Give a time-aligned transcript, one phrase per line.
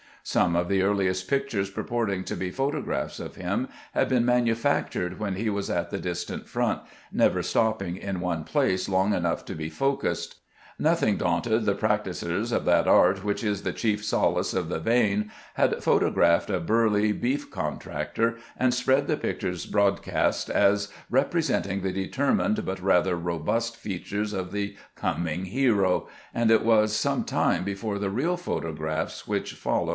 [0.23, 5.17] Some of the earliest pictures purporting to be photo graphs of him had been manufactured
[5.19, 6.81] when he was at the distant front,
[7.11, 10.37] never stopping in one place long enough to be" focused."
[10.77, 14.79] Nothing daunted, the practis ers of that art which is the chief solace of the
[14.79, 21.91] vain had photographed a burly beef contractor, and spread the pictures broadcast as representing the
[21.91, 27.97] determined, but rather robust, features of the coming hero, and it was some time before
[27.99, 29.89] the real photographs which followed officers in the service.